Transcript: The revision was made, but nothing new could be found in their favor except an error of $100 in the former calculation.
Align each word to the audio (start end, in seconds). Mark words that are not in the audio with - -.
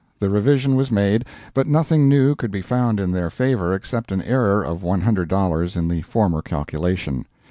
The 0.17 0.31
revision 0.31 0.73
was 0.75 0.89
made, 0.91 1.25
but 1.53 1.67
nothing 1.67 2.09
new 2.09 2.33
could 2.33 2.49
be 2.49 2.63
found 2.63 2.99
in 2.99 3.11
their 3.11 3.29
favor 3.29 3.71
except 3.75 4.11
an 4.11 4.23
error 4.23 4.63
of 4.65 4.81
$100 4.81 5.77
in 5.77 5.87
the 5.89 6.01
former 6.01 6.41
calculation. 6.41 7.27